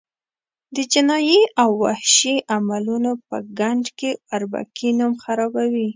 د 0.75 0.77
جنایي 0.93 1.41
او 1.61 1.69
وحشي 1.83 2.35
عملونو 2.55 3.11
په 3.27 3.37
ګند 3.59 3.85
کې 3.97 4.11
اربکي 4.35 4.89
نوم 4.99 5.13
خرابوي. 5.23 5.87